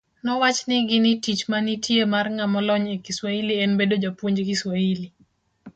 [0.23, 5.07] Nowachnigi ni tich manitie mar ng'amolony e Kiswahili en bedo japuonj Kiswahili.